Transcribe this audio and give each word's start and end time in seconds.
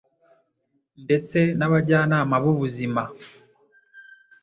ndetse 1.03 1.39
n’abajyanama 1.57 2.35
b’ubuzima. 2.43 3.03